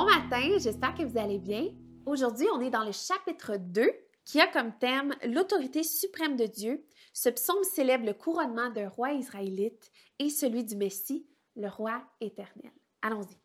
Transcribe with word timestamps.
matin, 0.00 0.56
j'espère 0.58 0.94
que 0.94 1.02
vous 1.02 1.18
allez 1.18 1.38
bien. 1.38 1.68
Aujourd'hui, 2.06 2.46
on 2.54 2.60
est 2.60 2.70
dans 2.70 2.84
le 2.84 2.92
chapitre 2.92 3.56
2 3.58 3.90
qui 4.24 4.40
a 4.40 4.46
comme 4.46 4.72
thème 4.78 5.14
l'autorité 5.24 5.82
suprême 5.82 6.36
de 6.36 6.46
Dieu. 6.46 6.84
Ce 7.12 7.28
psaume 7.28 7.62
célèbre 7.62 8.06
le 8.06 8.14
couronnement 8.14 8.70
d'un 8.70 8.88
roi 8.88 9.12
israélite 9.12 9.90
et 10.18 10.30
celui 10.30 10.64
du 10.64 10.76
Messie, 10.76 11.26
le 11.56 11.68
roi 11.68 12.02
éternel. 12.20 12.72
Allons-y. 13.02 13.36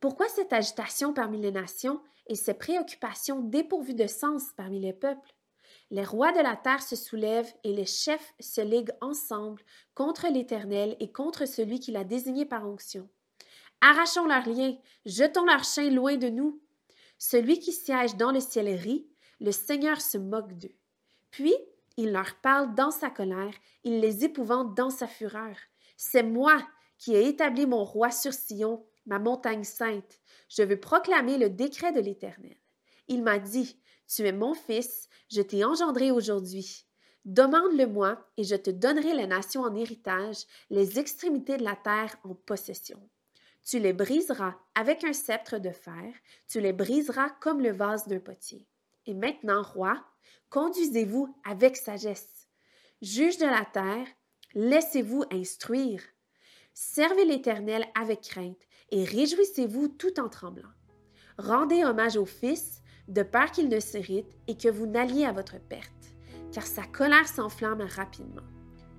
Pourquoi 0.00 0.28
cette 0.28 0.52
agitation 0.52 1.12
parmi 1.12 1.40
les 1.40 1.52
nations 1.52 2.00
et 2.28 2.36
ces 2.36 2.54
préoccupations 2.54 3.40
dépourvues 3.40 3.94
de 3.94 4.06
sens 4.06 4.44
parmi 4.56 4.78
les 4.78 4.92
peuples? 4.92 5.34
Les 5.90 6.04
rois 6.04 6.32
de 6.32 6.40
la 6.40 6.54
terre 6.54 6.82
se 6.82 6.94
soulèvent 6.94 7.52
et 7.64 7.72
les 7.72 7.86
chefs 7.86 8.32
se 8.38 8.60
liguent 8.60 8.94
ensemble 9.00 9.62
contre 9.94 10.28
l'Éternel 10.28 10.96
et 11.00 11.10
contre 11.10 11.46
celui 11.46 11.80
qui 11.80 11.90
l'a 11.90 12.04
désigné 12.04 12.46
par 12.46 12.68
onction. 12.68 13.08
Arrachons 13.84 14.28
leurs 14.28 14.48
liens, 14.48 14.76
jetons 15.06 15.44
leurs 15.44 15.64
chaîns 15.64 15.90
loin 15.90 16.16
de 16.16 16.28
nous. 16.28 16.62
Celui 17.18 17.58
qui 17.58 17.72
siège 17.72 18.14
dans 18.14 18.30
le 18.30 18.38
ciel 18.38 18.68
rit, 18.68 19.08
le 19.40 19.50
Seigneur 19.50 20.00
se 20.00 20.18
moque 20.18 20.52
d'eux. 20.52 20.76
Puis 21.32 21.52
il 21.96 22.12
leur 22.12 22.36
parle 22.36 22.76
dans 22.76 22.92
sa 22.92 23.10
colère, 23.10 23.52
il 23.82 23.98
les 23.98 24.24
épouvante 24.24 24.76
dans 24.76 24.90
sa 24.90 25.08
fureur. 25.08 25.56
C'est 25.96 26.22
moi 26.22 26.64
qui 26.96 27.16
ai 27.16 27.26
établi 27.26 27.66
mon 27.66 27.82
roi 27.82 28.12
sur 28.12 28.32
Sion, 28.32 28.86
ma 29.04 29.18
montagne 29.18 29.64
sainte. 29.64 30.20
Je 30.48 30.62
veux 30.62 30.78
proclamer 30.78 31.36
le 31.36 31.50
décret 31.50 31.90
de 31.90 32.00
l'Éternel. 32.00 32.56
Il 33.08 33.24
m'a 33.24 33.40
dit, 33.40 33.76
Tu 34.06 34.24
es 34.24 34.32
mon 34.32 34.54
fils, 34.54 35.08
je 35.28 35.42
t'ai 35.42 35.64
engendré 35.64 36.12
aujourd'hui. 36.12 36.86
Demande-le-moi, 37.24 38.24
et 38.36 38.44
je 38.44 38.54
te 38.54 38.70
donnerai 38.70 39.14
les 39.14 39.26
nations 39.26 39.62
en 39.62 39.74
héritage, 39.74 40.44
les 40.70 41.00
extrémités 41.00 41.56
de 41.56 41.64
la 41.64 41.74
terre 41.74 42.16
en 42.22 42.34
possession. 42.34 43.00
Tu 43.64 43.78
les 43.78 43.92
briseras 43.92 44.54
avec 44.74 45.04
un 45.04 45.12
sceptre 45.12 45.58
de 45.58 45.70
fer, 45.70 46.12
tu 46.48 46.60
les 46.60 46.72
briseras 46.72 47.30
comme 47.40 47.60
le 47.60 47.72
vase 47.72 48.08
d'un 48.08 48.18
potier. 48.18 48.66
Et 49.06 49.14
maintenant, 49.14 49.62
roi, 49.62 50.02
conduisez-vous 50.50 51.34
avec 51.44 51.76
sagesse. 51.76 52.48
Juge 53.00 53.38
de 53.38 53.46
la 53.46 53.64
terre, 53.64 54.06
laissez-vous 54.54 55.24
instruire. 55.30 56.02
Servez 56.74 57.24
l'Éternel 57.24 57.84
avec 57.94 58.22
crainte 58.22 58.62
et 58.90 59.04
réjouissez-vous 59.04 59.88
tout 59.88 60.18
en 60.20 60.28
tremblant. 60.28 60.70
Rendez 61.38 61.84
hommage 61.84 62.16
au 62.16 62.26
Fils, 62.26 62.82
de 63.08 63.22
peur 63.22 63.50
qu'il 63.50 63.68
ne 63.68 63.80
s'irrite 63.80 64.36
et 64.46 64.56
que 64.56 64.68
vous 64.68 64.86
n'alliez 64.86 65.24
à 65.24 65.32
votre 65.32 65.60
perte, 65.60 66.14
car 66.52 66.66
sa 66.66 66.84
colère 66.84 67.28
s'enflamme 67.28 67.82
rapidement. 67.82 68.42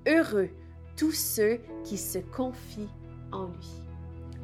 Heureux 0.07 0.49
tous 0.97 1.11
ceux 1.11 1.59
qui 1.83 1.97
se 1.97 2.19
confient 2.19 2.89
en 3.31 3.47
lui. 3.47 3.92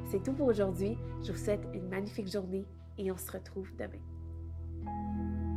C'est 0.09 0.23
tout 0.23 0.33
pour 0.33 0.47
aujourd'hui. 0.47 0.97
Je 1.21 1.31
vous 1.31 1.38
souhaite 1.38 1.67
une 1.71 1.88
magnifique 1.88 2.31
journée 2.31 2.65
et 2.97 3.11
on 3.11 3.17
se 3.17 3.31
retrouve 3.31 3.69
demain. 3.77 5.48